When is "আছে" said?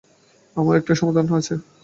1.31-1.55